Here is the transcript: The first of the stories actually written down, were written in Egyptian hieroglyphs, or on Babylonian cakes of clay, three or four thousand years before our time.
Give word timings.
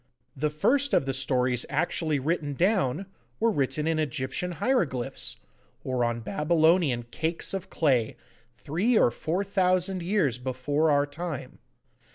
The 0.35 0.49
first 0.49 0.95
of 0.95 1.05
the 1.05 1.13
stories 1.13 1.63
actually 1.69 2.19
written 2.19 2.55
down, 2.55 3.05
were 3.39 3.51
written 3.51 3.85
in 3.85 3.99
Egyptian 3.99 4.53
hieroglyphs, 4.53 5.37
or 5.83 6.03
on 6.03 6.21
Babylonian 6.21 7.03
cakes 7.11 7.53
of 7.53 7.69
clay, 7.69 8.15
three 8.57 8.97
or 8.97 9.11
four 9.11 9.43
thousand 9.43 10.01
years 10.01 10.39
before 10.39 10.89
our 10.89 11.05
time. 11.05 11.59